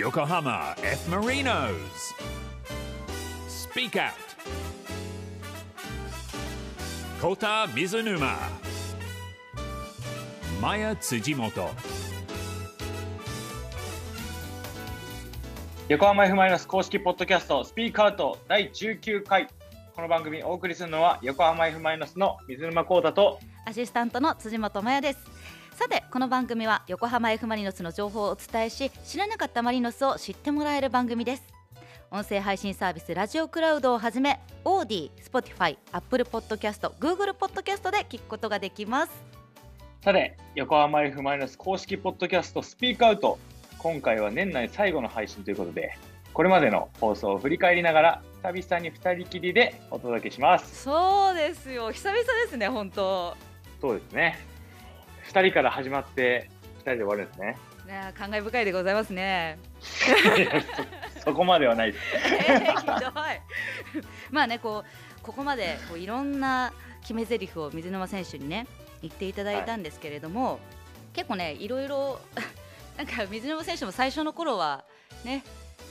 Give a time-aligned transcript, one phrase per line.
[0.00, 1.10] Yokohama F.
[1.10, 2.14] Marinos.
[3.48, 4.14] Speak Out.
[7.20, 8.34] Kota Mizunuma.
[10.58, 11.68] Maya Tsujimoto.
[15.90, 19.48] 横浜 F・ マイナス公式ポッドキャストスピークアウト第19回
[19.94, 25.29] この番組をお送りするのは横浜 F・ マイナスの水沼宏太とアシスタントの辻本麻也です
[25.80, 31.42] さてこの番組は横浜 F・ マリノスの情報をお伝えし知らなかったマリノスを知ってもらえる番組です。
[32.10, 39.12] 音声配信サービスラジオクラウドをはじめオーディ、 Spotify、Apple Podcast、Google Podcast で聞くことができます。
[40.04, 43.38] さて横浜 F・ マイナス公式ポッドキャストスピークアウト。
[43.78, 45.96] 今回は年内最後の配信ということで
[46.34, 50.82] これまでの放送を振り返りながら久々に2人きりでお届けします。
[50.82, 51.90] そうですよ。
[51.90, 53.34] 久々ですね本当。
[53.80, 54.59] そうですね
[55.30, 57.56] 2人から始まって2人で終わるんですね。
[57.86, 59.58] ね感慨深いでございますね。
[60.36, 60.62] いや
[61.16, 62.04] そそこまではないです。
[62.50, 63.02] えー、ひどい。
[64.30, 66.72] まあねこうここまでこういろんな
[67.02, 68.66] 決め台詞を水沼選手にね
[69.02, 70.58] 言っていただいたんですけれども、
[71.12, 72.20] 結構ねいろいろ
[72.98, 74.84] なんか水沼選手も最初の頃は
[75.24, 75.44] ね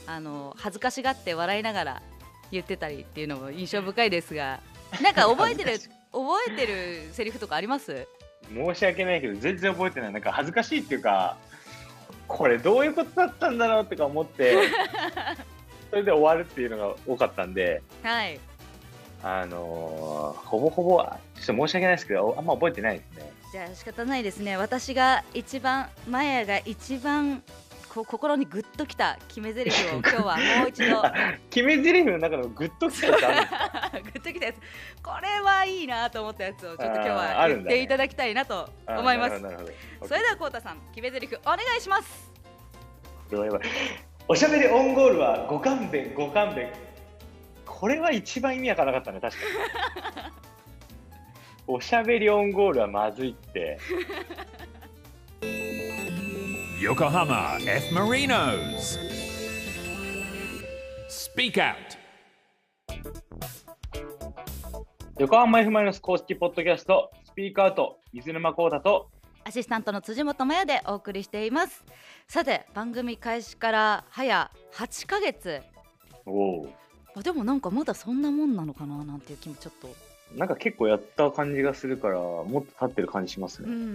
[0.06, 2.02] あの恥ずかしがって笑いながら
[2.50, 4.60] 言ってたりっていうのも印象深いですが
[5.00, 5.78] なんか覚えてる
[6.12, 8.06] 覚えてるセリフとかあります？
[8.54, 10.12] 申し訳ないけど全然覚えてない。
[10.12, 11.36] なんか恥ずかしいっていうか
[12.28, 14.56] これどういうことだったんだろうとか思って
[15.90, 18.38] それで終わるっていうのが多かったんではい。
[19.22, 20.98] あのーほぼほぼ
[21.34, 23.32] ちょっと申し訳ないですけどあんま覚えてないですね。
[23.52, 24.56] じゃあ仕方ないですね。
[24.56, 27.42] 私が一番マヤが一番
[27.92, 31.02] こう心にグッときた決め台詞を今日はもう一度。
[31.50, 33.69] 決め台詞の中でもグッときたやつあるんですか？
[34.12, 34.56] グッときたやつ
[35.02, 39.40] これはいいなと思ったやつをちょっと今日は言っていただきたいなと思います
[40.06, 42.30] それではこうたさん決め台詞お願いします
[44.28, 46.72] おしゃべりオンゴールはご勘弁ご勘弁
[47.64, 50.32] これは一番意味わからなかったね確かに
[51.66, 53.78] おしゃべりオンゴールはまずいって。
[56.80, 57.94] Yokohama F.
[57.94, 58.98] Marinos.
[61.08, 61.99] Speak Out.
[65.20, 69.10] 横浜 F・ マイナス公式ポッドキャストスピークアウト水沼宏太と
[69.44, 71.84] アシスタントの辻本麻也でお送りしています。
[72.26, 75.60] さて番組開始から早8ヶ月。
[76.24, 76.30] お
[76.62, 76.68] お
[77.14, 79.94] あでもなんかまだそんなもんなのかななんていう気もちょっと。
[80.38, 83.90] なんか結構やった感じがするからもっと経ってる感じしますね、うんうんうんう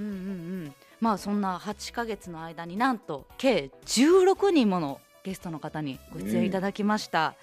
[0.67, 0.73] ん。
[1.01, 7.33] まあそんな8ヶ月の間になんと計16人ものゲストの方にご出演いただきました、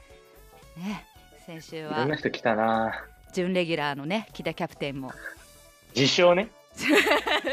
[0.77, 1.09] ね
[1.45, 5.13] 先週いろはんな人来たな準レギュラーのね木田キャプテンも。
[5.95, 6.49] 自称ね、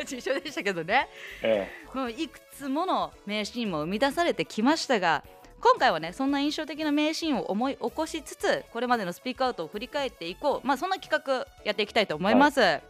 [0.04, 1.08] 一緒でしたけどね。
[1.44, 5.24] えもういくつもの名シーンも生み出されてきましたが
[5.60, 10.68] 今回はねそんな印象的な名シーンを思い起こしつつこれまでのスピークアウトを振り返っていこう。
[10.68, 12.82] まあそんな企画やっていきたいと思います、はい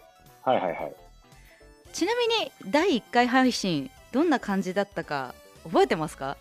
[0.46, 0.94] はいはい。
[1.94, 5.34] ちなみに第1回配信どんな感じだったか
[5.64, 6.38] 覚えてますか？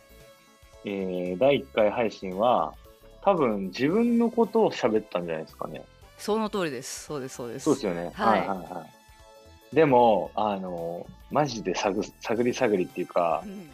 [0.85, 2.75] えー、第1回配信は
[3.23, 5.83] 多分自分のことを喋ったんじゃないですかね
[6.19, 7.05] その通りです。
[7.05, 7.65] そうですそうです。
[7.65, 8.41] そうですよね、はい。
[8.41, 8.99] はいはい
[9.75, 13.71] でもあのマジで探探り探りっていうかうん。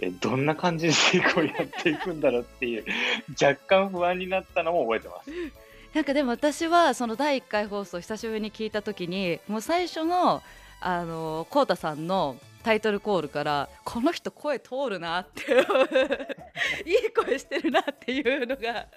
[0.00, 2.84] えどんな感じで成功やっていくんだろうっていう
[3.40, 5.30] 若干不安になったのも覚えてます。
[5.94, 10.42] なんかでも私はその第1回放送久しぶりに聞いた時にもう最初の
[10.80, 12.36] あのコウタさんの
[12.66, 15.52] タイトルコールからこの人声通るなって。
[16.84, 18.88] いい声してるなっていうのが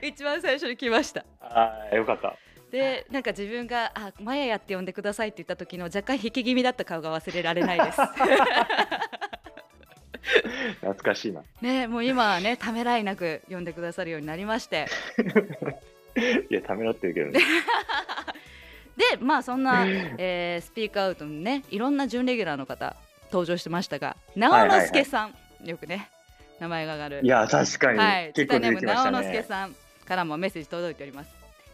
[0.00, 1.26] 一番最初に来ました。
[1.42, 2.34] ああよかった。
[2.70, 8.00] でなんか自分が「あマヤヤって呼んでください」って言った時の若干引き気味だった顔が忘れられないです。
[10.80, 11.42] 懐かしいな。
[11.60, 14.86] ねもう今はねためらいなく呼んでくださるようになりまして。
[16.48, 17.40] いやためらってるけどね。
[18.96, 19.84] でまあそんな、
[20.16, 22.96] えースピークアウトにねいろんな準レギュラーの方
[23.30, 25.34] 登場してましたが直之助さん、
[25.64, 26.10] よくね
[26.60, 27.20] 名前が上がる。
[27.22, 31.30] いや確かに、はい、結構出てきました直之助ねさんからもメッセージ届いております。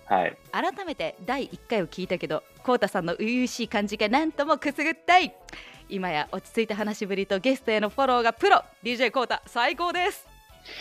[0.07, 0.37] はい。
[0.53, 5.35] 改めて第1回を聞いたけどコウタさんの初々しい感じがなんともくすぐったい。
[5.89, 8.63] 今や落ち着いた話しぶりとゲストへのフォローがプロ。
[8.83, 10.27] DJ コウタ最高です。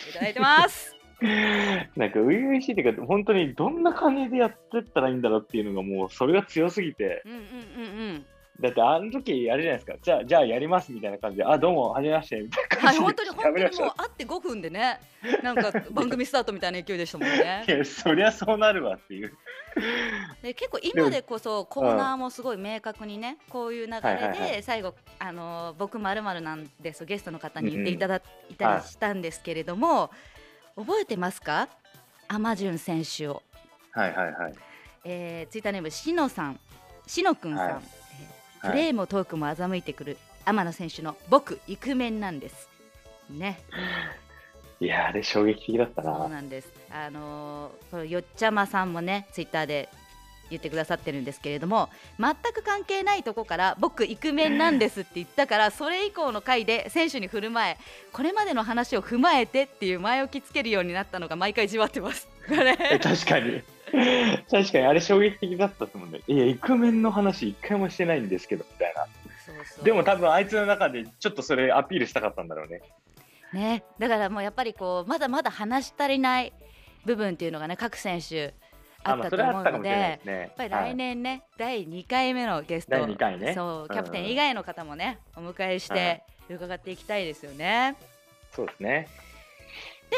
[0.09, 0.95] いただいてます。
[1.95, 7.21] なんか初々しいっていうか本当にどんな感じでやってったらいいんだろうっていうのがもうそれが強すぎて。
[7.25, 8.25] うんうんうんうん
[8.59, 13.03] だってあの時あれじゃないですか、じゃあ、じゃあやりますみたいな感じで、あ、どうも、はじめましてみたいなはい、感じで。
[13.05, 14.99] 本当に本当にもう会って5分でね、
[15.41, 17.71] なんか番組スタートみたいな勢いでしたもんね い。
[17.71, 19.35] や、そりゃそうなるわっていう。
[20.43, 28.17] で結構今でこそコーナーもすごい明確にね、こういう流れはいはいはで最後、あの僕まるまるなんですゲストの方に言っていただ
[28.51, 30.11] いたりしたんですけれども、
[30.75, 31.69] 覚えてますか？
[32.27, 33.41] アマジュン選手を、
[33.91, 34.53] はいはいはい。
[35.05, 36.59] えー、ツイッターネームしのさん、
[37.07, 38.02] しのくんさん、はいえー
[38.63, 42.69] プレーもトークも欺いてくる天野選手の僕イクメンなんです。
[43.29, 43.59] ね。
[44.79, 46.27] いや、あれ衝撃的だったそうな。
[46.29, 46.69] なんです。
[46.91, 49.89] あのーこのよっちゃまさんもね、ツイッターで
[50.49, 51.89] 言ってくださってるんですけれども、
[52.19, 57.77] 全く関係ないとこから僕イクメンなんですって言ったから、それ以降の回で選手に振る舞え、
[58.11, 62.27] これまでの話を踏まえてっていう前置きつけるようになったのが毎回じわってます。
[62.47, 63.63] 確かに。
[64.49, 66.21] 確かに、あれ衝撃的だったですもんね。
[66.27, 69.05] いや、イクメンの話一回もしてないんですけど、みたいな。
[69.45, 72.81] そうそうでも多分あいつの中でちょっとそれアピールしたかったんだろうね。
[73.51, 76.53] ね、だからもうやっぱりこうまだまだ話し足りない
[77.05, 78.55] 部分っていうのがね各選手
[79.03, 80.39] ああ、まあ、ったと思うのでですね。
[80.39, 86.23] やっぱり来年ね、第2回目のゲストねそうキャプテうんン以外の方もねお迎えしはいて
[86.55, 87.95] 伺っていきたいですよね。
[88.51, 89.07] そうですね。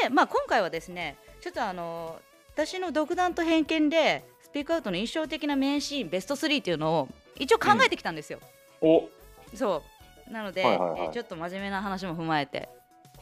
[0.02, 2.20] で、まあ、今回はですねちょっとあの
[2.56, 8.40] 私の独断と偏見でスピークアウトの印象的な名シーンベスト3っていうのを一応考えてきたんですよ。
[8.80, 9.10] お
[9.54, 9.82] そ
[10.28, 12.70] うなので、はいはいはいえーちょっと真面目な話も踏まえて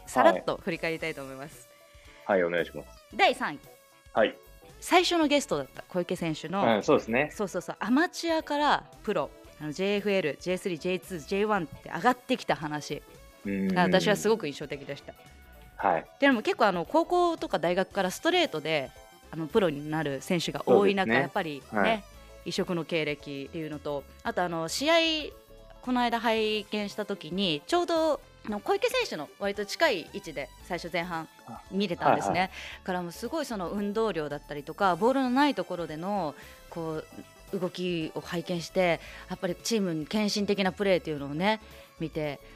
[0.06, 1.68] さらっと振り返りたいと思います。
[2.26, 2.88] はい、お願いします。
[3.12, 3.58] 第3位
[4.12, 4.36] はい。
[4.78, 7.30] 最初のゲストだった小池選手の、うん、そうですね。
[7.34, 13.02] そうそうそうアマチュアからプロあの JFL、J3、J2、J1 って上がってきた話
[13.44, 15.12] うん私はすごごく印象的でした。
[15.76, 16.06] はい。
[16.20, 18.92] でも結構あの高校とか大学からストレートで
[19.34, 22.04] あのプロになる選手が多い中、ねやっぱりね、はい。
[22.44, 24.94] 異色の経歴っていうのとあとあの試合
[25.82, 28.20] この間拝見した時にちょうど
[28.62, 31.26] 小池選手の割と近い位置で最初前半
[31.72, 32.40] 見れたんですね。
[32.40, 32.50] はい
[32.84, 36.34] からもうすごいその運動量だったりとかボールのないところでの
[36.70, 37.02] こ
[37.52, 39.00] う動きを拝見して
[39.30, 41.60] やっぱりチームに献身的なプレーっていうのをね
[41.98, 42.53] 見てあ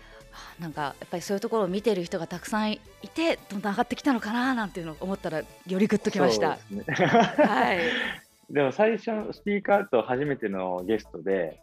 [0.58, 2.80] なんかやっぱりそういうところを見てる人がたくさんい
[3.14, 6.56] てどんどん上がってきたのかななんていうのを思ったらよりグッときました。
[6.70, 7.78] ですねはい、
[8.50, 11.60] でも最初のスピーカーアウト初めてのゲストで、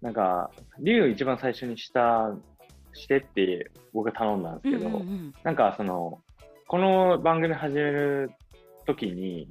[0.00, 0.50] なんか、
[0.80, 2.34] 竜を一番最初にした、
[2.92, 6.20] してって僕が頼んだんですけど、うんうんうんなんかその、
[6.66, 8.30] この番組始める
[8.86, 9.48] ときに、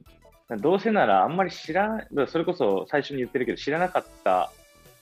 [0.59, 4.51] どうせならあんまり知らない、それこそ最初に言ってるけど、知らなかった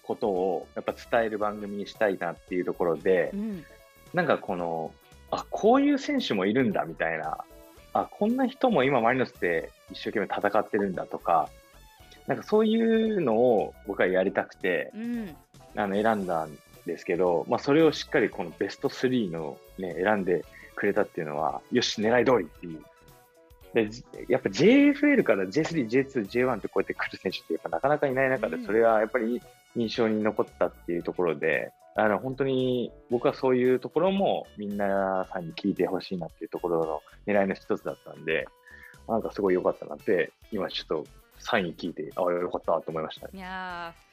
[0.04, 3.66] ことをやっぱ伝える番組にしたいなっていうところでう、ん
[4.14, 4.94] なんかこの、
[5.32, 7.38] あ、こういう選手もいるんだみたいな、
[7.94, 11.50] あ、こんな人も今マリノスで一生懸命戦ってるんだとか、
[12.28, 15.36] なんかそういうのを僕はやりたくて、うん
[15.76, 16.56] あの選んだん
[16.86, 20.46] ですけど、まあ、それをしっかりこのベスト3の、ね、選んで
[20.76, 22.84] くれたっていうのは、よし、狙い通りっていう。
[23.74, 28.66] でじやっぱ JFL から J3、J2、J1 ってこうやって来る選手ってやっぱなかなかいない中で、うん。
[28.66, 29.42] それはやっぱり
[29.76, 38.48] 印象に残ったっていうところで、あの本当に僕はそういうところもみんなさんに聞いてほしいなっていうところの狙いの一つだったんで、
[39.08, 41.08] なんかすごい良かったなって、今ちょっと
[41.42, 43.32] 3位聞いて、ああ、よかったと思いましたね。
[43.34, 44.04] いやー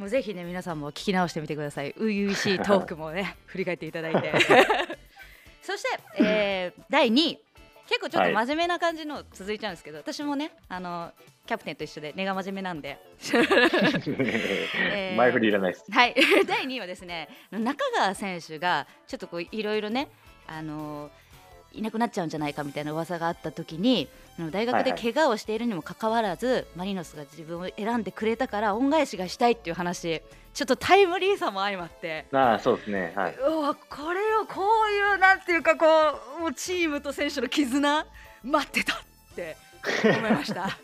[0.00, 1.92] もうぜひね皆さんも聞き直してみてください。
[1.92, 4.32] 初々しいトークもね 振り返っていただいて。
[5.62, 7.38] そして、えー第2位
[7.86, 11.12] 結構ちょっと真面目な感じの続いちゃうんですけど、私もねあの
[11.46, 12.98] キャプテンと一緒で根が真面目なんで。
[13.20, 15.84] ー前振りいらないです。
[15.90, 16.14] はい。
[16.46, 20.08] 第2位はですね中川選手がちょっとこういろいろね
[20.46, 21.10] あの
[21.72, 24.08] いなくなっちゃうんじゃないかみたいな噂があった時に
[24.50, 25.12] 大学ではい。
[25.12, 30.22] 怪我をしているにもかかわらず、マリノスが自分を選んでくれたから恩返しがしたいっていう話
[30.54, 32.26] ちょっとタイムリーさも相まって。
[32.32, 33.12] ああ、そうですね。
[33.14, 33.36] はい。
[33.36, 35.86] うわこれをこういうなんていうかこ
[36.38, 38.06] うもうチームと選手の絆？
[38.44, 38.96] 待ってたっ
[39.34, 39.56] て
[40.04, 40.78] 思いました。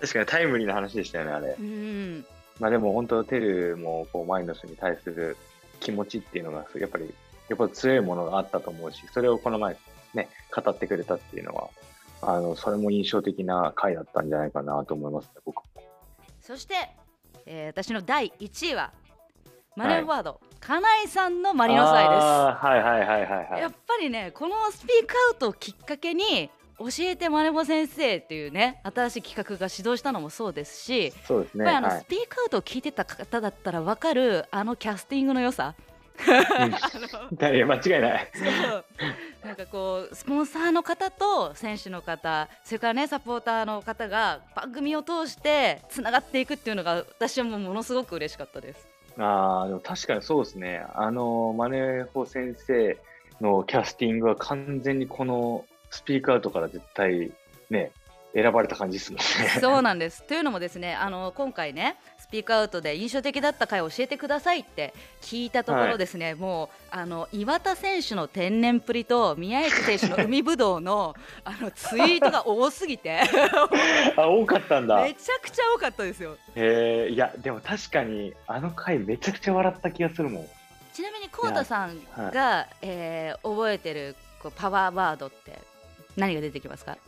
[0.00, 1.56] 確かにタイムリーな話でしたよね、あれ。
[1.58, 2.26] うん
[2.60, 5.36] まあでも本当、テルもこうマイノスに対する
[5.80, 7.14] 気持ちっていうのが、やっぱり、
[7.48, 9.76] やっぱ強いものがあったと思うし、それをこの前
[10.14, 11.68] ね、語ってくれたっていうのは、
[12.20, 15.62] あの、それも印象的な回だったんじゃないかなと思いますね、僕。
[16.42, 16.74] そして、
[17.50, 18.92] えー私の第1位は
[19.74, 22.24] マネーワード、金井さんのマリノス愛です。
[22.24, 23.72] はいはいはいはいはいやっ。
[23.86, 31.64] ぱりねこのスピークアウトをきっかけに教えてマネボ先生っていうね新しい企画が始動したのもそうですし、そうですね。
[31.64, 35.74] やっぱりあの、はいスピークアウトを聞いてた方だったら分かるあのキャスティングの良さ
[37.38, 37.64] 間違い
[38.02, 38.32] ない。
[39.44, 48.88] なんかこうスポンサーの方と選手の方それからねサポーターの方が番組を通してつながっていくっていうのが私はもうものすごく嬉しかったです。
[49.18, 50.84] ああ、でも確かにそうですね。
[50.94, 52.96] あの、マネホ先生
[53.40, 57.32] のキャスティングは完全にこのスピークアウトから絶対
[57.70, 57.90] ね、
[58.34, 59.58] 選ばれた感じですもんね。
[59.60, 64.92] そうなんですというのもですねあの今回ねスピークアウトで印象的だった回を教えてくださいって
[65.22, 73.20] 聞いたところですね、もうあの岩田選手の天然プリと宮市選手の海ぶどうのあのツイートが多すぎて
[74.16, 75.02] あ、多かったんだ。
[75.02, 76.36] めちゃくちゃ多かったですよ。
[76.54, 80.48] へえ、いや、でも確かにあの回めちゃくちゃ笑った気がするもん。
[80.92, 85.58] ちなみにコウタさんが、えー覚えてるこうパワーワードって
[86.16, 86.98] 何が出てきますか？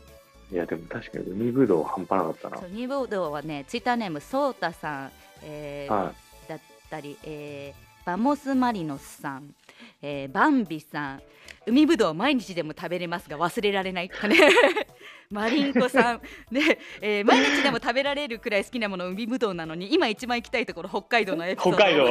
[0.52, 2.71] いや、でも確かに海ぶどう半端なかったなそう。
[2.71, 5.11] ニブドウはねツイッターネームソータさん、
[5.42, 6.12] えーは
[6.49, 9.54] だったり、えーバモスマリノスさん、
[10.02, 11.23] えーバンビさん
[11.66, 14.37] 海ぶどう毎日でも食べれますが忘れられないとかね
[15.30, 22.09] マリンコさんで、えー毎日でも食べられるくらい好きなもの海ぶどうなのに今一番行きたいところ北海道のエピソード北海道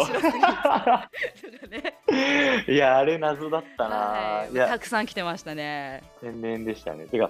[2.72, 3.96] いや、あれ謎だったな。
[3.96, 6.03] はいた、くさん来てましたね。
[6.22, 7.05] 天然でしたね。
[7.05, 7.29] てか、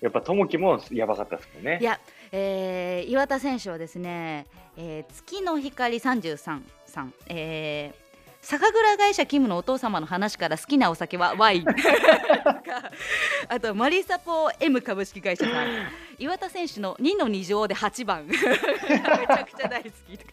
[0.00, 1.78] やっぱ友樹もやばかったですもんね。
[1.80, 1.98] いや、
[2.32, 8.08] えー岩田選手はですね、えー月の光33さん、えー
[8.40, 11.64] 酒蔵会社キムのお父様の話から好きなお酒はワイン。
[13.48, 15.88] あとマリサポ M 株式会社さん。
[16.18, 18.26] 岩田選手の2の2乗で8番。
[18.30, 20.32] めちゃくちゃ大好きとか。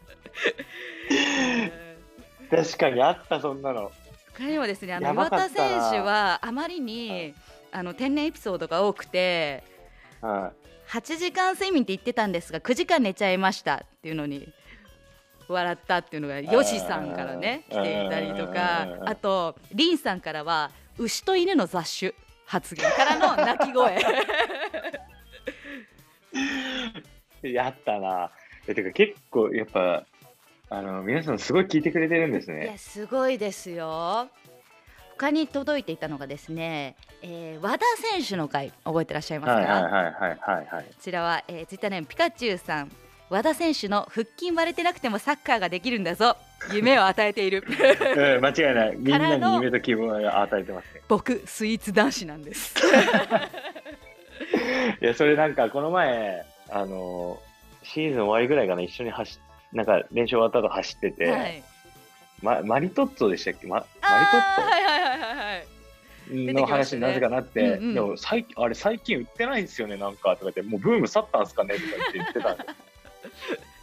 [2.51, 3.91] 確かにあった、そんなの。
[4.37, 7.33] 他にもですねあの岩田選手はあまりに
[7.75, 9.61] あの天然エピソードが多くて
[10.21, 10.53] は
[10.87, 14.47] 8時間睡眠って言ってたんですが9時間寝ちゃいましたっていうのに
[15.49, 22.13] 笑ったっていうのがヨシさんからね来ていたりとかうんあとリンさんからは牛と犬の雑種
[22.45, 23.99] 発言からの鳴き声
[27.43, 27.51] い。
[27.53, 28.31] やったな。
[28.67, 30.05] えてか結構やっぱ
[30.69, 32.77] あの皆さんすごい聞いてくれてるんですいやね。
[32.77, 34.29] すごいですよ
[35.17, 40.83] 他に届いていたのがですね、えー和田選手の回覚えてらっしゃいますか、はいはいはいはいはいはい。
[40.83, 42.91] こちらは、えー、ツイッターネームピカチュウさん
[43.29, 46.37] 和田選手の腹筋割れてなくてもサッカーができるんだぞ
[46.71, 47.71] 夢を与えている う
[48.39, 48.95] ん間違いない。
[48.97, 51.01] みんなに夢と気分を与えてますね。
[51.07, 52.75] 僕スイーツ男子なんです
[55.01, 57.39] いやそれなんかこの前あの
[57.83, 61.63] シーズン終わりぐらいかな一緒に走っなんか練習終わった後走ってて、はい
[62.45, 65.67] ま、マリトッツォでしたっけ、ま、マリあーはいはいはいはいはい。
[66.53, 67.93] の話になぜかなって、うんうん。
[67.95, 72.75] でも最近あれ最近売ってないんですよねなんかとか言ってもうブーム去ったんすかねとか言って言ってた。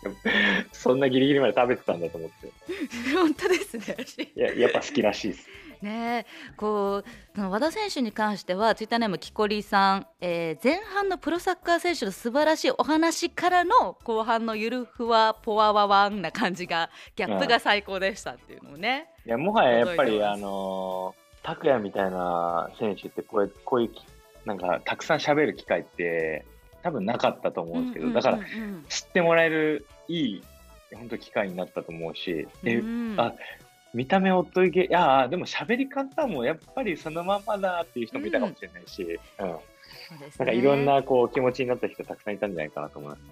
[0.73, 2.53] そんなギリギリまで食べてたんだと思って。
[3.15, 3.97] 本当ですね
[4.35, 5.49] いややっぱ好きらしいです
[5.83, 6.27] ね。
[6.27, 7.03] えこ
[7.37, 24.05] う和田選手に関してはツイッターネームキコリさん、えー前半のプロサッカー選手の素晴らしいお話からの後半のゆるふわポワワワンな感じがギャップが最高でしたっていうのをね、いやもはややっぱりあの拓也みたいな選手ってこうこういうき
[24.45, 26.45] なんかたくさん喋る機会って
[26.83, 28.39] 多分なかったと思うんですけど、だから
[28.89, 30.43] 知ってもらえるいい
[30.95, 33.15] 本当機会になったと思うし、でうん。
[33.19, 33.33] あ
[33.95, 39.57] 見た目おっといけいやでも喋り方もやっぱりそのまんまだっていう人もいたかもしれないし、うん
[40.09, 43.23] そうですねなんかいろんなこう気持ちになった人たくさんいたんじゃないかなと思います。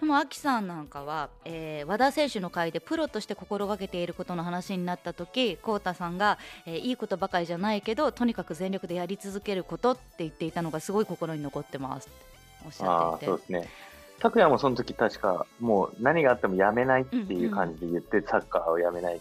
[0.00, 12.18] でも、アキさんなんかは、えー和田選手の会でプロとして心がけていることの話になった時浩太さんが、えーいいことばかりじゃないけどとにかく全力でやり続けることって言っていたのがすごい心に残ってますって
[12.66, 13.68] おっしゃああっていてそうですね。
[14.20, 19.20] 拓也もその時確かもう何があってもやめないっていう感じで言って、サッカーをやめない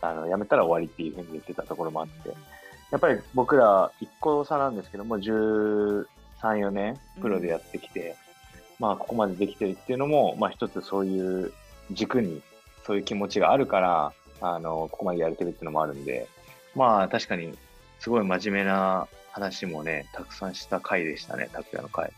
[0.00, 2.34] あのやめたら終わりっていうふうに言ってたところもあって
[2.90, 6.06] やっぱり僕ら1個差なんですけども13、
[6.40, 8.16] 4年プロでやってきて、
[8.78, 11.52] まあここまでできてるっていうのも、まあ一つそういう
[11.90, 12.40] 軸に
[12.86, 16.26] そういう気持ちがあるから、あの、ここまでやれてるっていうのもあるんで、
[16.74, 17.52] まあ確かに
[17.98, 22.10] すごい真面目な話もね、たくさんした回でしたね、拓也の回。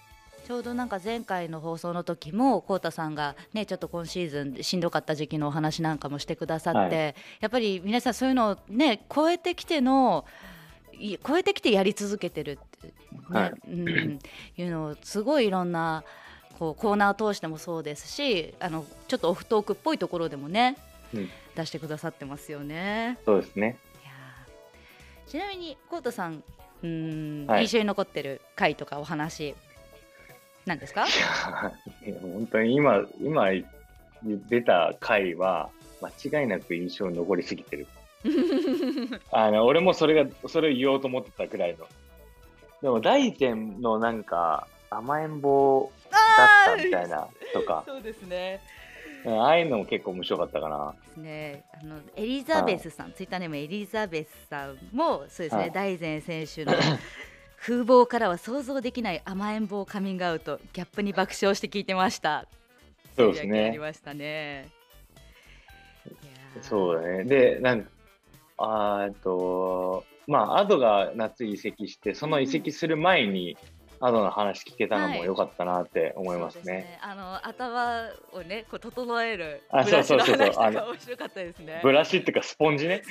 [0.46, 7.02] ちょうどなんか前回の放送の時も浩太さんがねちょっと今シーズンしんどかった時期のお話なんかもしてくださって、は
[7.40, 10.24] やっぱり皆さんそういうのをね超えてきての
[10.92, 12.92] い超えてきてやり続けてるって、ね
[13.30, 13.52] はい。
[13.68, 14.18] うん、
[14.56, 16.04] いうのをすごいいろんな
[16.58, 20.76] こうコーナーを通してもそうですしあのちょっとオフトークっぽいところでもね、
[21.14, 21.30] うん。
[21.56, 23.18] 出してくださってますよね。
[23.24, 23.78] そうですね。
[24.02, 25.30] いやー。
[25.30, 26.42] ちなみに浩太さん
[26.82, 27.62] うん、はい。
[27.62, 29.54] 印象に残ってる回とかお話
[30.70, 31.04] なんですか？
[31.06, 33.46] いや本当に今、今
[34.48, 35.68] 出た回は
[36.22, 37.86] 間違いなく印象に残りすぎてる。
[39.32, 41.86] あの俺もそれがそれを言おうと思ってたぐらいの
[42.82, 45.90] でも大然のなんか甘えん坊
[46.66, 48.60] だったみたいなとか、そうですね。
[48.64, 48.80] うん
[49.38, 50.94] ああいうのも結構面白かったかな。
[51.22, 51.62] ね。
[51.78, 55.60] あのエリザベスさん、ツイッターネームエリザベスさんもそうですね。
[55.60, 56.72] はい大然選手の
[57.60, 62.46] 風貌からは想像できない甘えん坊カミングアウト、ギャップに爆笑して聞いてました。
[63.16, 63.78] そうですつぶやきありね。
[63.78, 64.68] ましたね。
[66.62, 67.24] そうだね。
[67.24, 67.90] で、なんか、
[68.56, 73.58] あーと、まあ、アドが夏移籍して、その移籍する前に、
[74.02, 76.98] アドの話聞けたのも良かったなって思いますそうね。
[77.02, 81.80] あの頭をね、こう整えるあブラシのそうそうそうそう話とあのか面白かったですね。
[81.82, 83.02] ブラシっていうかスポンジね。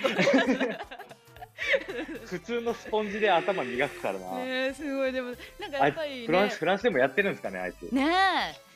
[2.26, 4.38] 普通のスポンジで頭磨くからな。
[4.38, 5.12] ねえすごい。
[5.12, 6.26] でもなんかやっぱりね。
[6.26, 7.84] フランス、フランスでもやってるんですかね、あいつ。
[7.94, 8.70] ねえ。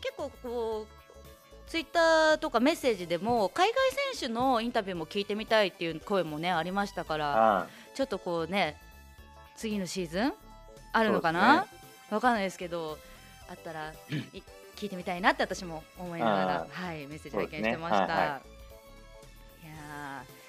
[0.00, 1.02] 結構こう
[1.66, 3.76] ツイッターとかメッセージでも海外
[4.12, 8.76] 選手のインタビューも聞いてみたいっていう声もねありましたからあちょっとこうね
[9.56, 10.32] 次のシーズン
[10.92, 11.66] あるのかな、
[12.10, 12.98] わかんないですけど
[13.48, 13.92] あったら
[14.34, 14.42] い
[14.76, 18.06] 聞いてみたいなって私も思いながらあはいメッセージ拝見してました。
[18.06, 18.12] ね。
[18.12, 18.40] はいは
[19.62, 19.66] い。
[19.66, 20.41] いやー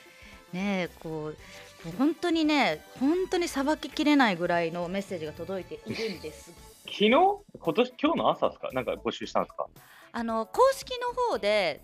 [0.54, 6.54] ねえこう本当にね本当にさばききれないぐらいのメッセージが届いているんです。
[6.86, 7.10] 昨日？
[7.10, 8.70] 今年、今日の朝ですか？
[8.72, 9.66] なんか募集したんですか？
[10.12, 11.82] あの公式の方で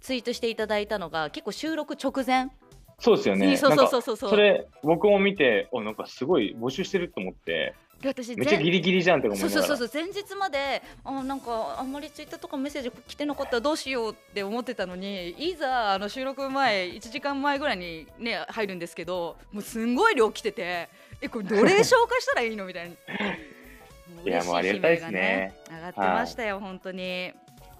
[0.00, 2.50] ツイートしていただいたのが結構収録直前。
[2.98, 3.46] そうですよね。
[3.46, 9.36] にそうそうそうそうそれ、僕も見て、お、なんかすごい募集してると思って、で私めっちゃギリギリじゃんって思。
[9.36, 20.88] そうそうそうそう前日まであなんかあんまりツイッターとかメッセージ来てなかったらどうしようって思ってたのにいざあの収録前1時間前ぐらいにね入るんですけどもうすんごい量来てて
[21.20, 22.96] えこれどれ紹介したらいいのみたいな。
[24.16, 27.32] も いやもうありがたいですね上がってましたよ、本当に。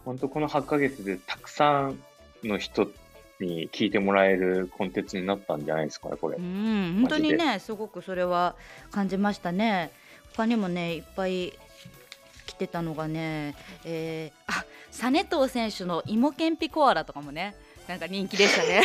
[0.04, 1.98] 本当この8ヶ月でたくさん
[2.44, 2.90] の人
[3.38, 6.40] に聞いてもらえるコンテンツになったんじゃないですかね、これう。
[6.40, 8.54] ん、本当にね、すごくそれは
[8.90, 9.90] 感じましたね。
[10.40, 11.52] 他にもね、いっぱい
[12.46, 13.54] 来てたのがね、
[13.84, 14.64] えー、あ、
[15.10, 17.54] 実藤選手の芋けんぴコアラとかもね、
[17.86, 18.82] なんか人気でしたね。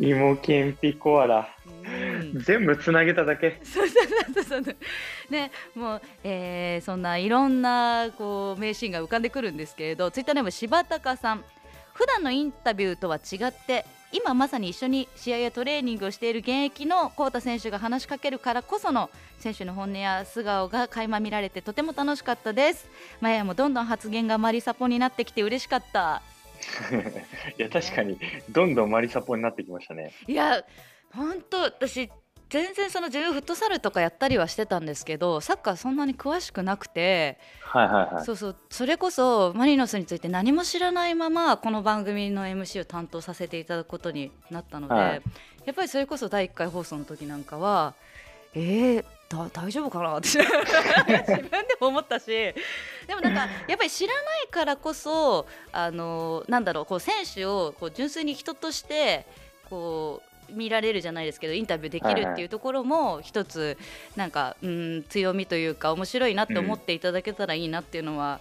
[0.00, 1.48] 芋けんぴコアラ。
[1.66, 3.60] うん全部つなげただけ。
[3.62, 4.76] そうそうそうそうそう
[5.30, 11.44] ねもう、えーそんないろんなこう名シーンが浮かんでくるんですけれどツイッターネーム柴高さん
[11.92, 13.84] 普段のインタビューとは違って
[14.14, 22.86] 今まさに一緒に試合やトレーニングをしている現役の浩太選手が話しかけるからこその選手の本音や素顔が垣間見られてとても楽しかったです
[23.20, 26.22] マヤもどんどん発言がマリサポになってきて嬉しかった
[27.58, 28.18] いや、確かに、
[28.50, 30.14] どんどんマリサポになってきましたね。
[30.26, 30.64] いや
[31.12, 32.08] 本当私
[32.50, 38.24] 全然その自分フットサルとかやったりはしてたんですけどサッカーそんなに詳しくなくて、はいはいはい。
[38.24, 38.56] そうそう。
[38.70, 45.22] それこそマリノスについて何も知らないままこの番組の MC を担当させていただくことになったので、はい。
[45.64, 47.94] やっぱりそれこそ第1回放送の時なんかは
[48.54, 50.16] えー、だ大丈夫かな？
[50.18, 52.54] っ て自分でも思ったしで
[53.14, 59.26] もなんかやっぱり知らないからこそあのなんだろうこう選手をこう純粋に人として
[59.68, 63.76] こう見られるじゃないですけどインタビューできるっていうところも一つ
[64.16, 68.40] なんか、うん、強みというか面白いなって思っていただけたらいいなっていうのは、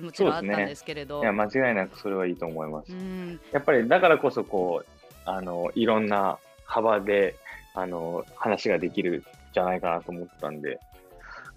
[0.00, 1.20] もちろんあったんですけれど。
[1.22, 2.96] いや、間違いなくそれはいいと思いますう。
[2.96, 4.88] んやっぱりだからこそ、こう、
[5.24, 7.36] あの、いろんな幅で、
[7.74, 10.80] あの、話ができるんじゃないかなと思ったんで、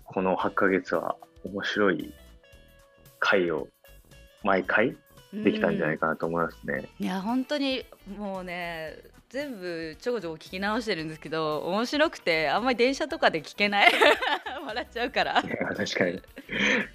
[0.06, 1.16] この8ヶ月は
[1.46, 2.14] 面白い
[3.20, 3.68] 回を
[4.44, 4.96] 毎回
[5.34, 6.90] できたんじゃないかなと思いますね。
[7.00, 7.86] いや本当に
[8.18, 8.98] もうね
[9.34, 13.92] 全部ちょこちょこ聞き直してるんですけど面白くてあんまり電車とかで聞けない
[14.64, 16.22] 笑っちゃうから確かに。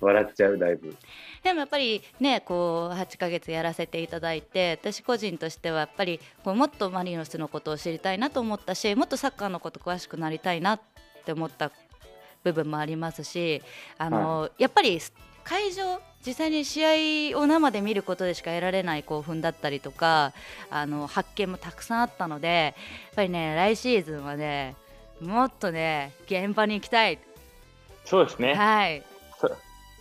[0.00, 0.96] 笑っちゃう、だいぶ。
[1.42, 10.80] でもやっぱりねこう8ヶ月やらせていただいて私個人としてはやっぱりこうもっとマリノスのことを知りたいなと思ったしもっとサッカーのこと詳しくなりたいなっ
[11.24, 11.72] て思った
[12.44, 13.62] 部分もありますし
[13.98, 15.00] あの、やっぱり
[15.48, 20.34] 会場実際に試合を生で見ることでしか得られない興奮だったりとか
[20.70, 22.74] あの発見もたくさんあったので
[23.06, 24.76] やっぱりね来シーズンはね
[25.22, 27.18] もっとね現場に行きたい、
[28.04, 28.54] そうですね。
[28.54, 29.02] はい
[29.40, 29.50] そ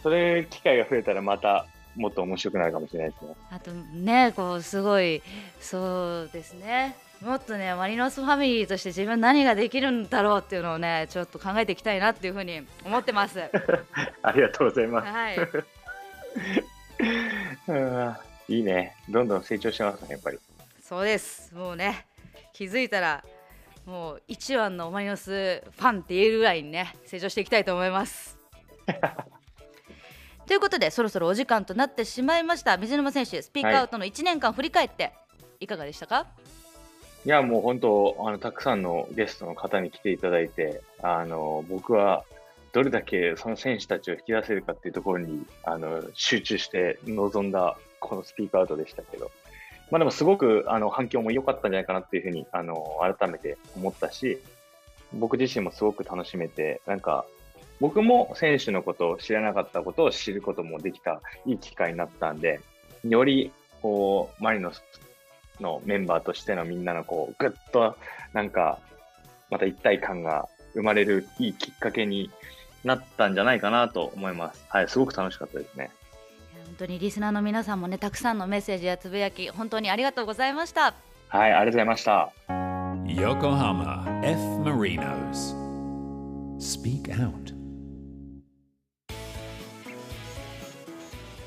[0.04, 3.36] それ、機会が増えたらまたもっと面白くなるかもしれないですね。
[3.50, 5.24] あとねこうすごい
[5.60, 13.42] そうですねもっとねマリノスファミリーとして自分何ができるんだろうっていうのをねちょっと考えていきたいなっていうふうに思ってます。
[14.22, 15.08] ありがとうございます。
[15.12, 15.38] はい、
[17.68, 18.16] うん
[18.50, 18.96] いいね。
[19.10, 20.40] どんどん成長してますね、やっぱり。
[20.82, 22.06] そうですもうね
[22.54, 23.22] 気づいたら
[23.86, 28.38] もう一番のマリノスファンって言えるぐらいにね成長していきたいと思います。
[30.48, 35.14] ということでそろそろお時間となってしまいました水沼選手スピークアウトの1年間振り返って
[35.60, 36.47] いかがでしたか、い
[37.28, 42.24] いや、もう本当、あの、たくさんのゲストの方に来ていただいて、あの、僕は、
[42.72, 49.30] どれだけその選手たちを引き出せるかっていうところに、あの、集中して臨んだ、このスピークアウトでしたけど、
[49.92, 54.40] まあでもすごく、あの、反響も良かったんじゃないかなっていうふうに、あの、改めて思ったし、
[55.12, 57.26] 僕自身もすごく楽しめて、なんか、
[57.82, 62.62] 僕も選手のことを知らなかったことを知ることもできたいい機会になったんで、
[63.04, 64.82] より、こう、マリノス
[65.60, 67.96] のメンバーとしてのみんなのこう、ぐっと、
[68.34, 68.80] なんか、
[69.50, 72.30] また一体感が生まれるいいきっかけに
[72.84, 74.66] なったんじゃないかなと思います。
[74.70, 75.90] はい、すごく楽しかったですね。
[76.66, 80.94] 本当にリスナーの皆さんもねたくさんのメッセージやつぶやき本当にありがとうございました
[81.30, 82.32] はい、ありがとうございました。
[83.08, 84.40] Yokohama F.
[84.64, 85.56] Marinos.
[86.60, 87.56] Speak Out.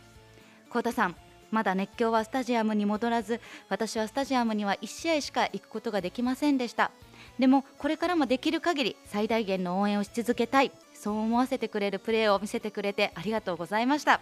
[0.71, 1.17] 幸太さん
[1.53, 6.91] まだ熱狂はスタジアムに戻らず私はスタジアムには1試合しか行くことができませんでした。
[7.39, 14.21] でもこれからもできる限り最大限の応援をし続けたいそう思わせてくれるプレーを見せてくれてありがとうございました。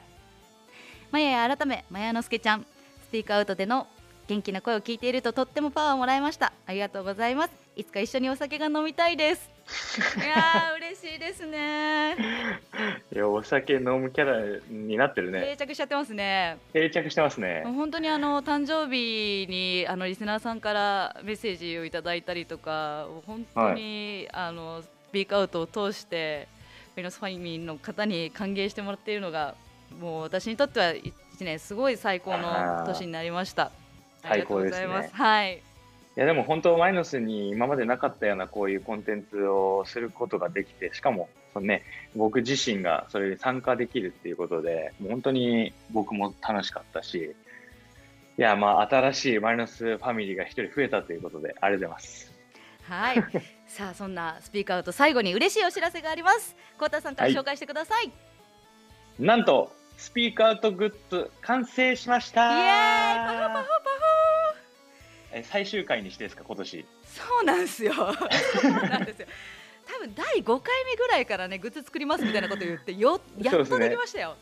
[1.11, 2.67] まやや改めまやのすけちゃん
[3.09, 3.87] スピークアウトでの
[4.27, 6.53] 元気な声を聞いているととってもパワーをもらいました。
[6.67, 7.51] ありがとうございます。
[7.77, 9.51] いつか一緒にお酒が飲みたいです。
[10.17, 12.17] いやー嬉しいですね。
[13.13, 15.41] いや、お酒飲むキャラになってるね。
[15.41, 16.59] 定着しちゃってますね。
[16.73, 17.63] 定着してますね。
[17.65, 26.49] 本当にあの誕生日にあのリスナーさんからメッセージをいただいたりとか本当に、あのスピークアウトを通して
[26.97, 29.55] メノスファミリーの方に歓迎してもらっているのが
[30.01, 33.73] もう私にとっては1年すごい最高の年になりました。
[34.23, 35.09] ありがとうございます。
[35.09, 35.63] 最高ですはい。
[36.17, 41.83] いやでも本当マイノスに今までなかったようなこういうコンテンツをすることができてしかもそのね
[42.15, 47.35] 僕自身がそれに参加できるっていうことでもう本当に僕も楽しかったし
[48.39, 52.33] いやまあ新しいマイノスファミリーが一人増えたということでありがとうございます
[52.85, 53.54] はい。
[53.75, 56.55] さあそんなスピークアウト最後に嬉しいお知らせがあります。
[56.79, 58.13] コウタさんから紹介してください。
[59.19, 63.69] イなんとスピークアウトグッズ完成しましたエーイパフパフパフ。
[65.33, 67.95] え最終回にしてですか今年そうなんですよ。
[67.95, 69.27] そうなんですよ。
[69.89, 74.37] 多分第5回目ぐらいからねグッズ作りますみたいなこと言ってよやっとできましたよ。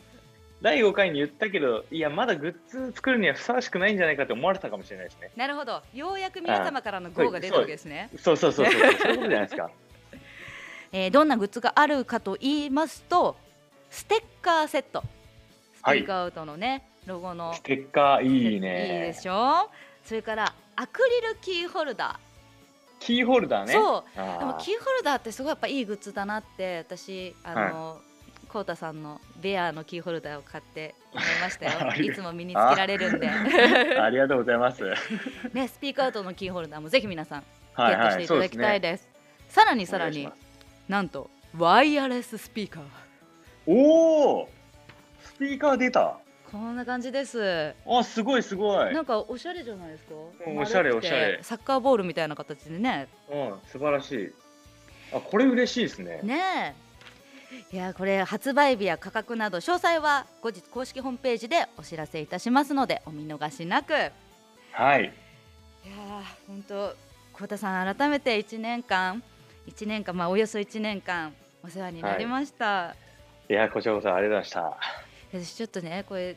[0.63, 5.29] 第5回に言ったけどいやまだグッズ作るにはふさわしくないんじゃないかって思われたかもしれないですね。
[5.35, 5.81] なるほど。
[5.93, 8.09] ようやく皆様からの GO が出たわけですね。
[8.17, 8.75] そうそうそうそう。
[8.97, 9.69] そういうことじゃないですか。
[10.93, 13.35] えーどんなグッズがあるかと言いますと
[13.89, 15.03] ステッカーセット。
[15.75, 17.53] スピークアウトのね、ロゴの。
[17.53, 19.69] ステッカーいいいいねでしょ？
[20.05, 22.19] それからアクリルキーホルダ
[23.01, 23.73] キーホルダーー、ね。
[23.73, 24.03] そう。
[24.15, 28.01] でもキーホルダーってすごいやっぱいいグッズだなって私あの、
[28.53, 31.91] コウタさんのベアのキーホルダーを買って思いましたよ。
[31.99, 33.27] いつも身につけられるんで。
[33.27, 34.83] あ りがとうございます。
[35.53, 37.45] ねスピークアウトのキーホルダーもぜひ皆さんゲ
[37.83, 37.95] はい。
[37.95, 39.09] ットしていただきたいです,、
[39.49, 40.29] さらにさらに
[40.87, 42.83] なんとワイヤレススピーカー。
[43.65, 44.49] おお
[45.19, 46.17] スピーカー出た。
[46.51, 47.73] こんな感じです。
[47.87, 48.93] あすごいすごい。
[48.93, 50.13] なんかおしゃれじゃないですか。
[50.45, 51.39] うんおしゃれおしゃれ。
[51.41, 53.07] サッカーボールみたいな形でね。
[53.31, 54.33] うん素晴らしい。
[55.11, 56.19] あこれ嬉しいですね。
[56.21, 56.82] ねえ
[57.71, 63.93] いやこれ発売日や価格など詳細は後日公式ホームページでお知らせいたしますのでお見逃しなく。
[63.93, 63.95] い。
[63.95, 64.11] や
[64.79, 66.95] はいー本当
[67.33, 69.23] 幸田さん改めて1年間
[69.67, 72.95] 1年間まあおよそ1年間お世話になりました、
[73.49, 73.53] い。
[73.53, 74.81] やこちらこそありがとうございまし
[75.31, 75.41] た。
[75.41, 76.35] 私ちょっとねこれ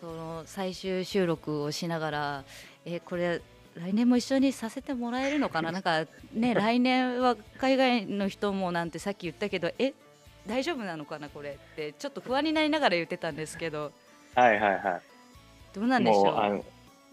[0.00, 2.44] この最終収録をしながら
[2.84, 3.40] えこれ
[3.76, 5.70] 来年も一緒にさせてもらえるのかな？
[5.72, 9.94] なんかね 来年は海外の人もなんてさっき言ったけどえ
[10.46, 13.92] 大丈夫なのかなこれってちょっと不安になりながら言ってたんですけど。
[14.34, 15.00] はいはいは
[15.74, 16.36] どうなんいでしょう？
[16.38, 16.64] あの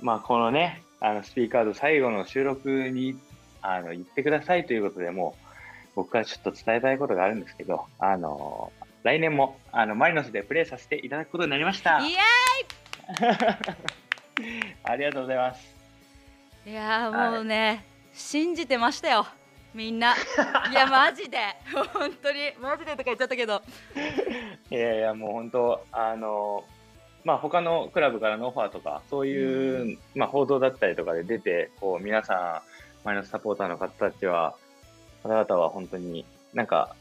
[0.01, 3.17] まあこのねあのスピーカード最後の収録に
[3.61, 5.49] あの言ってくださいということでもう
[5.95, 8.71] 僕はちょっと伝えたいことがあるんですけどあの
[9.03, 11.99] 来年もあのマリノスでプレーさせていただくことになりました。
[11.99, 12.19] いや
[14.83, 15.75] ありがとうございます。
[16.65, 19.25] いやーもうね、信じてましたよ
[19.73, 20.15] みんな。
[20.71, 21.37] いやマジで。
[21.93, 22.53] 本当に。
[22.59, 23.61] マジでとか言っちゃったけど。
[24.71, 26.63] いやいや、もう本当、あの、
[27.23, 32.63] まあ、他のクラブからのオファーとか、そういう、まあ、報道だったりとかで出て、こう、皆さ
[33.03, 34.55] ん、マイナスサポーターの方たちは、
[35.23, 36.95] 方々は本当になんか、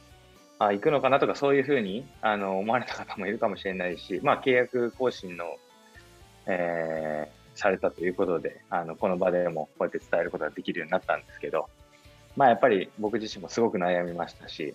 [0.58, 5.56] あ、行くのかなとか、そういうふうに、あの、思われた方もいるかもしれないし、まあ、契約更新の、
[6.46, 11.68] えーされたということで、あの、この場でもこうやって伝えることができるようになったんですけど、
[12.38, 14.72] まあ、やっぱり僕自身もすごく悩みましたし、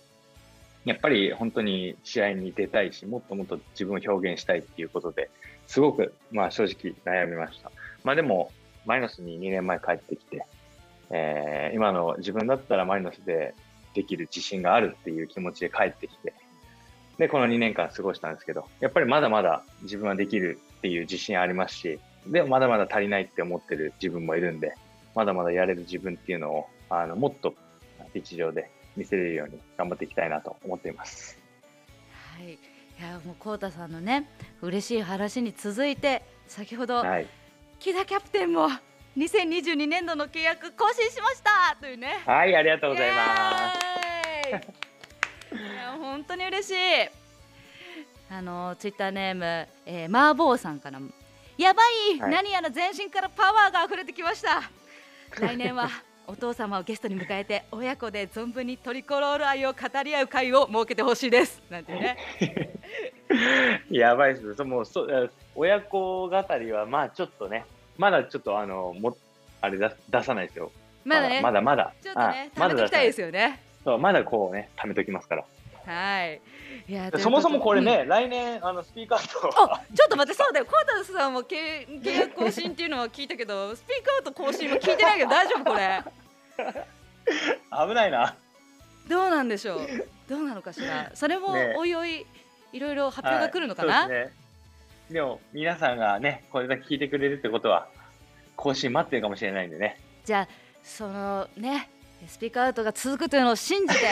[0.84, 5.30] やっぱり本当に試合に出たいし、もっともっと自分を表現したいっていうことで、
[5.66, 7.72] すごく、まあ正直悩みました。
[8.04, 8.52] まあでも、
[8.84, 10.44] マイナスに2年前帰ってきて、
[11.08, 13.54] えー今の自分だったらマイナスで
[13.94, 16.34] できる自信があるっていう気持ちで帰ってきて、
[17.16, 24.74] で、この2年間過ごしたんですけど、やっぱりまだまだ自分はできるっていう自信ありますし、でもまだまだ足りないって思ってる自分もいるんで、
[25.14, 27.54] まだまだやれる自分っていうのを、あの、もっと
[28.12, 31.38] ピッチ上で見せれるように頑張っていきたいなと思っています。
[32.36, 32.52] はい。
[32.52, 32.58] い
[33.02, 34.28] やもうコウタさんのね
[34.62, 37.26] 嬉しい話に続いて先ほど、はい。
[37.80, 38.68] 木田キャプテンも
[39.16, 41.76] 2022年度の契約更新しました！
[41.80, 42.22] というね。
[42.24, 44.48] はい、ありがとうございます。
[44.48, 44.52] い
[45.56, 46.74] や本当に嬉しい。
[48.30, 51.10] あのツイッターネーム、えー、マーボーさんからも
[51.58, 52.30] やばい、はい。
[52.30, 54.62] 何やら全身からパワーが溢れてきました
[55.40, 55.88] 来年は
[56.26, 62.16] お父様をゲストに迎えて親子で存分にトリコロール愛を語り合う会を設けてほしいですなんてね
[63.90, 64.54] やばいですね。
[64.54, 67.64] そもうそえ親子語りは、まあちょっとね、
[67.96, 69.16] まだちょっとあの、も
[69.60, 70.70] あれ出出さないですよ。
[71.04, 71.92] まだねまだまだ。
[72.02, 73.26] ちょっとねあ食べておきたいですよ。
[73.28, 75.44] よねそうまだこうね、貯めときますから。
[75.86, 76.40] はい
[76.88, 79.52] いやそもそもこれ、というね、来年、あの、スピーカーこと
[79.94, 86.02] ちょっと待ってそうだよコータさんも契契約更新っていうのは聞いたけどスピークアウト更新も聞いてないけど大丈夫これ
[87.88, 88.36] 危ないな。
[89.08, 89.80] どうなんでしょう？
[90.28, 91.10] どうなのかしら？
[91.14, 92.26] それもねおいおい
[92.72, 94.00] いろいろ発表が来るのかな？
[94.00, 94.30] はいで。
[95.10, 97.88] でも、皆さんがね、これだけ聞いてくれるってことは、
[98.56, 100.00] 更新待ってるかもしれないんでね。
[100.24, 100.48] じゃあ
[100.82, 101.90] そのね
[102.28, 104.04] スピークアウトが続くというのを信じて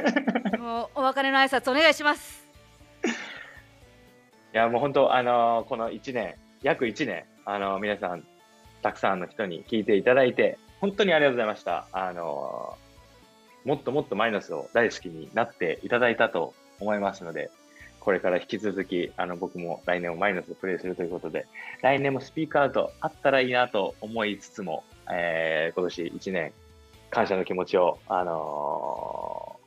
[0.58, 2.46] もうお別れの挨拶お願いします。
[4.54, 8.26] いや、もう本当、あのこの1年、約1年、あの皆さん、
[8.82, 11.86] たくさんの人に聞いていただいて、本当にありがとうございました。
[11.92, 12.76] あの
[13.64, 17.50] もっともっとマイナスを大好きになっていただいたと思いますので、
[18.00, 21.46] これから引き続き、あの、僕も来年もマイナスでプレイするということで、
[21.82, 26.52] 来年もスピークアウトあったらいいなと思いつつも、えー、今年1年、
[27.10, 29.58] 感謝の気持ちを、あのー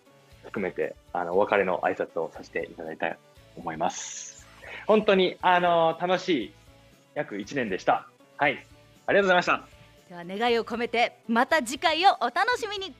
[0.46, 3.18] 含めて、あの、お別れの挨拶をさせていただいたいと
[3.62, 4.46] 思います。
[4.86, 6.54] 本当に、あのー楽しい
[7.16, 8.08] 約1年でした。
[8.38, 8.66] はい。
[9.06, 9.64] ありがとうございました。
[10.10, 12.94] では願いを込めてまた次回をお楽しみに。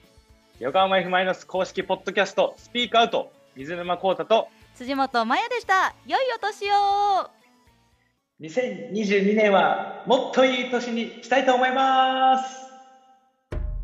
[0.60, 5.94] 横浜 F マイナス公式ポッドキャスト、スピークアウト、水沼孝太と、辻本麻也でした。
[6.06, 7.30] 良いお年を。
[8.40, 12.61] 2022年はもっといい年にしたいと思います。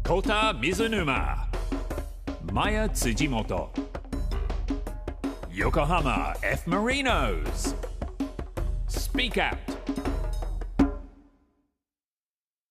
[0.09, 1.47] コータミズ・ヌマ
[2.51, 3.71] マヤ辻元
[5.53, 7.77] ヨ浜ハ・マフ・マリノーズ
[8.89, 10.08] スピーカープ